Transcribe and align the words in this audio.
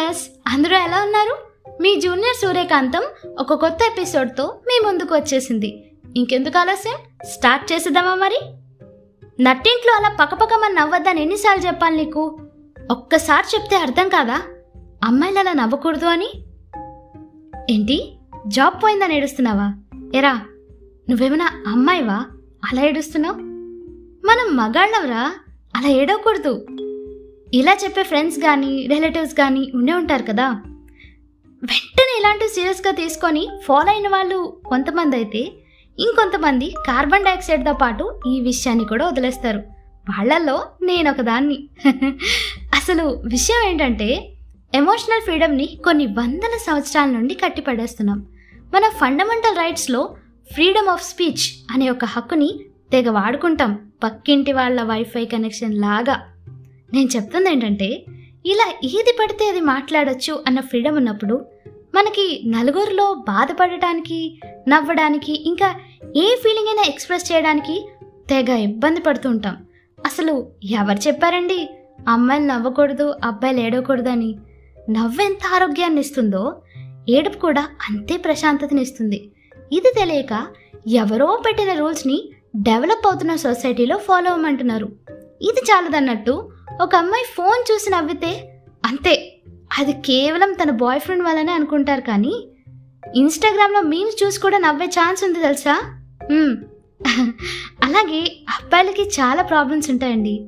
Listeners 0.00 0.28
అందరూ 0.48 0.76
ఎలా 0.76 1.02
ఉన్నారు? 1.04 1.36
మీ 1.82 2.00
జూనియర్ 2.00 2.46
సూర్యకాంతం 2.46 3.02
ఒక 3.38 3.54
కొత్త 3.54 3.78
ఎపిసోడ్తో 3.86 4.44
మీ 4.46 4.86
ముందుకు 4.86 5.14
వచ్చేసింది. 5.14 5.92
ఇంకెందుకు 6.16 6.58
ఆలస్యం? 6.58 7.26
స్టార్ట్ 7.26 7.72
చేసేద్దామా 7.72 8.14
మరి? 8.14 8.40
నట్టింట్లో 9.42 9.92
అలా 9.96 10.16
పక్కపక్కమని 10.20 10.74
నవ్వద్దని 10.74 11.20
ఎన్నిసార్లు 11.20 11.66
చెప్పాలి 11.66 11.96
నీకు? 11.96 12.38
ఒక్కసారి 12.90 13.56
చెప్తే 13.56 13.76
అర్థం 13.76 14.08
కాదా? 14.08 14.42
అమ్మాయిలు 15.04 15.38
అలా 15.38 15.52
నవ్వకూడదు 15.52 16.06
అని? 16.06 16.30
ఏంటి? 17.70 18.12
జాబ్ 18.46 18.82
పోయిందని 18.82 19.16
ఏడుస్తున్నావా 19.16 19.74
ఎరా 20.14 20.32
నువ్వేమైనా 21.10 21.50
అమ్మాయివా? 21.66 22.24
అలా 22.64 22.82
ఏడుస్తున్నావు? 22.82 23.34
మనం 24.26 24.56
మగాళ్ళవరా? 24.56 25.34
అలా 25.76 25.88
ఏడవకూడదు. 25.88 26.66
ఇలా 27.54 27.76
చెప్పే 27.84 28.02
ఫ్రెండ్స్ 28.02 28.38
కానీ 28.38 28.86
రిలేటివ్స్ 28.86 29.34
కానీ 29.34 29.72
ఉండే 29.74 29.92
ఉంటారు 29.92 30.22
కదా. 30.22 30.48
వెంటనే 31.62 32.16
ఇలాంటివి 32.20 32.50
సీరియస్గా 32.50 32.90
తీసుకొని 32.90 33.48
ఫాలో 33.64 33.90
అయిన 33.90 34.08
వాళ్ళు 34.08 34.60
కొంతమంది 34.66 35.16
అయితే 35.16 35.38
ఇంకొంతమంది 35.98 36.74
కార్బన్ 36.86 37.24
డైఆక్సైడ్తో 37.24 37.72
పాటు 37.72 38.20
ఈ 38.26 38.40
విషయాన్ని 38.40 38.84
కూడా 38.84 39.06
వదిలేస్తారు. 39.06 39.58
వాళ్ళల్లో 40.08 40.66
నేను 40.82 41.10
ఒకదాన్ని. 41.10 41.68
అసలు 42.74 43.22
విషయం 43.26 43.68
ఏంటంటే 43.68 44.32
ఎమోషనల్ 44.74 45.22
ఫ్రీడమ్ని 45.22 45.66
కొన్ని 45.84 46.06
వందల 46.06 46.56
సంవత్సరాల 46.66 47.08
నుండి 47.08 47.34
కట్టిపడేస్తున్నాం. 47.34 48.26
మన 48.74 48.88
ఫండమెంటల్ 48.88 49.56
రైట్స్లో 49.56 50.16
ఫ్రీడమ్ 50.52 50.88
ఆఫ్ 50.88 51.02
స్పీచ్ 51.02 51.72
అనే 51.72 51.90
ఒక 51.90 52.04
హక్కుని 52.04 52.60
తెగ 52.92 53.10
వాడుకుంటాం. 53.10 53.90
పక్కింటి 54.04 54.52
వాళ్ళ 54.52 54.82
వైఫై 54.82 55.24
కనెక్షన్ 55.24 55.74
లాగా. 55.74 56.29
నేను 56.92 57.08
చెప్తుంది 57.16 57.50
ఏంటంటే 57.50 58.04
ఇలా 58.46 58.74
ఏది 58.84 59.16
పడితే 59.20 59.48
అది 59.48 59.60
మాట్లాడొచ్చు 59.60 60.44
అన్న 60.46 60.60
ఫ్రీడమ్ 60.60 60.96
ఉన్నప్పుడు 60.96 61.46
మనకి 61.94 62.42
నలుగురిలో 62.46 63.14
బాధపడటానికి 63.14 64.40
నవ్వడానికి 64.68 65.42
ఇంకా 65.46 65.74
ఏ 66.16 66.34
ఫీలింగ్ 66.34 66.68
అయినా 66.68 66.82
ఎక్స్ప్రెస్ 66.88 67.32
చేయడానికి 67.32 67.88
తెగ 68.28 68.50
ఇబ్బంది 68.50 69.00
పడుతూ 69.00 69.30
ఉంటాం. 69.30 69.56
అసలు 70.06 70.50
ఎవరు 70.64 71.08
చెప్పారండి? 71.08 71.70
అమ్మాయిలు 72.08 72.46
నవ్వకూడదు 72.46 73.14
అబ్బాయిలు 73.24 73.60
ఏడవకూడదు 73.60 74.08
అని 74.08 74.36
నవ్వెంత 74.90 75.54
ఆరోగ్యాన్ని 75.54 76.00
ఇస్తుందో 76.00 76.62
ఏడుపు 77.08 77.38
కూడా 77.38 77.68
అంతే 77.90 78.16
ప్రశాంతతని 78.16 78.82
ఇస్తుంది. 78.82 79.30
ఇది 79.72 79.92
తెలియక 79.96 80.46
ఎవరో 80.88 81.42
పెట్టిన 81.46 81.72
రూల్స్ని 81.72 82.32
డెవలప్ 82.56 83.06
అవుతున్న 83.06 83.36
సొసైటీలో 83.36 83.96
ఫాలో 83.96 84.30
అవ్వమంటున్నారు. 84.30 84.92
ఇది 85.42 85.60
చాలదన్నట్టు 85.60 86.49
ఒక 86.80 86.96
అమ్మాయి 86.96 87.24
ఫోన్ 87.36 87.72
చూసి 87.72 87.90
నవ్వితే 87.90 88.60
అంతే 88.86 89.36
అది 89.78 89.92
కేవలం 89.92 90.52
తన 90.52 90.70
బాయ్ 90.70 91.00
ఫ్రెండ్ 91.00 91.24
వల్లనే 91.24 91.52
అనుకుంటారు 91.52 92.00
కానీ 92.00 92.48
ఇన్స్టాగ్రామ్లో 93.16 93.80
మీమ్స్ 93.80 94.24
చూసి 94.24 94.40
కూడా 94.40 94.58
నవ్వే 94.58 94.86
ఛాన్స్ 94.86 95.24
ఉంది 95.24 95.40
తెలుసా? 95.40 95.80
అలాగే 97.84 98.36
అబ్బాయిలకి 98.48 99.02
చాలా 99.02 99.42
ప్రాబ్లమ్స్ 99.42 99.90
ఉంటాయండి. 99.90 100.46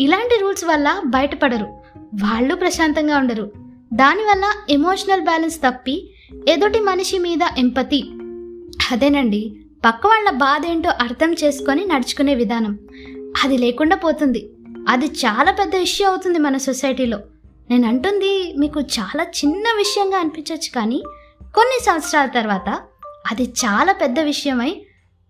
ఇలాంటి 0.00 0.40
రూల్స్ 0.40 0.64
వల్ల 0.64 1.02
బయటపడరు. 1.06 1.64
వాళ్ళు 1.98 2.54
ప్రశాంతంగా 2.54 3.18
ఉండరు. 3.18 3.52
దానివల్ల 3.94 4.44
ఎమోషనల్ 4.70 5.20
బ్యాలెన్స్ 5.20 5.58
తప్పి 5.58 6.10
ఎదుటి 6.48 6.80
మనిషి 6.80 7.18
మీద 7.18 7.38
ఎంపతి. 7.58 8.02
అదేనండి 8.92 9.56
పక్క 9.86 10.06
వాళ్ళ 10.06 10.30
బాధ 10.30 10.66
ఏంటో 10.66 10.90
అర్థం 10.90 11.32
చేసుకొని 11.32 11.84
నడుచుకునే 11.84 12.34
విధానం. 12.34 12.78
అది 13.44 13.58
లేకుండా 13.58 13.96
పోతుంది. 13.96 14.50
అది 14.88 15.06
చాలా 15.06 15.52
పెద్ద 15.52 15.74
ఇష్యూ 15.74 16.08
అవుతుంది 16.08 16.38
మన 16.38 16.56
సొసైటీలో 16.56 17.18
నేను 17.70 17.88
అంటుంది 17.88 18.54
మీకు 18.58 18.80
చాలా 18.80 19.22
చిన్న 19.22 19.64
విషయంగా 19.76 20.18
అనిపించవచ్చు 20.18 20.70
కానీ 20.74 21.02
కొన్ని 21.54 21.84
సంవత్సరాల 21.84 22.28
తర్వాత 22.28 22.68
అది 23.30 23.42
చాలా 23.42 23.92
పెద్ద 23.92 24.20
విషయమై 24.20 24.82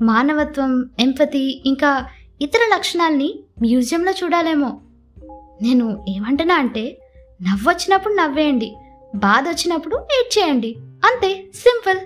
మానవత్వం 0.00 0.90
ఎంపతి 1.00 1.62
ఇంకా 1.66 2.08
ఇతర 2.40 2.60
లక్షణాల్ని 2.74 3.38
మ్యూజియంలో 3.60 4.12
చూడాలేమో. 4.12 4.80
నేను 5.62 6.06
ఏమంటున్నా 6.08 6.54
అంటే 6.54 6.98
నవ్వొచ్చినప్పుడు 7.42 8.14
నవ్వేయండి 8.14 8.74
బాధ 9.14 9.44
వచ్చినప్పుడు 9.48 9.96
ఏడ్ 9.96 10.38
చేయండి 10.38 10.76
అంతే 11.04 11.30
సింపుల్. 11.54 12.00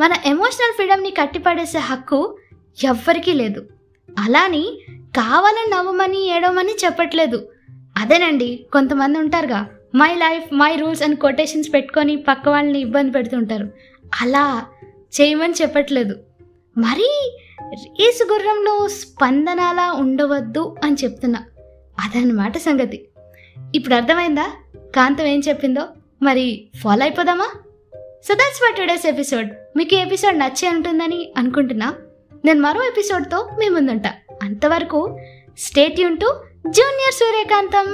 మన 0.00 0.12
ఎమోషనల్ 0.24 0.74
ఫ్రీడమ్ని 0.74 1.10
కట్టిపడేసే 1.10 1.78
హక్కు 1.78 2.38
ఎవ్వరికీ 2.84 3.32
లేదు. 3.32 3.60
అలాని 4.18 4.64
కావాలని 5.18 5.70
నవ్వమని 5.70 6.36
ఏడవమని 6.36 6.72
చెప్పట్లేదు. 6.84 7.48
అదేనండి 7.96 8.66
కొంతమంది 8.72 9.18
ఉంటారుగా. 9.18 9.66
మై 9.94 10.14
లైఫ్ 10.14 10.54
మై 10.54 10.76
రూల్స్ 10.76 11.02
అని 11.02 11.16
కొటేషన్స్ 11.16 11.72
పెట్టుకొని 11.72 12.16
పక్క 12.16 12.48
వాళ్ళని 12.48 12.80
ఇబ్బంది 12.80 13.12
పెడుతుంటారు. 13.12 13.70
అలా 14.22 14.66
చేయమని 15.20 15.52
చెప్పట్లేదు. 15.62 16.16
మరీ 16.78 17.38
రేసు 17.72 18.24
గుర్రంలో 18.32 18.88
స్పందనలా 18.88 19.92
ఉండవద్దు 19.92 20.76
అని 20.84 20.96
చెప్తున్నా. 21.04 21.44
అదనమాట 22.00 22.58
సంగతి. 22.58 23.08
ఇప్పుడు 23.74 23.94
అర్థమైందా? 23.94 24.52
కాంతం 24.96 25.24
ఏం 25.24 25.42
చెప్పిందో? 25.48 25.88
మరి 26.22 26.68
follow 26.80 27.02
అయిపోదామా? 27.02 27.46
So 28.24 28.34
that's 28.34 28.58
for 28.58 28.76
today's 28.76 29.06
episode 29.06 29.48
మీకు 29.76 29.94
ఈ 29.94 29.98
ఎపిసోడ్ 29.98 30.38
నచ్చే 30.38 30.68
ఉంటుందని 30.68 31.32
అనుకుంటున్నా. 31.36 31.94
నేను 32.44 32.60
మరో 32.60 32.82
ఎపిసోడ్తో 32.82 33.50
మీ 33.58 33.68
ముందుంటా. 33.68 34.12
అంతవరకు 34.48 35.00
state 35.66 35.98
Yoon 36.00 36.20
to 36.22 36.28
junior 36.76 37.18
Suryakantham. 37.20 37.88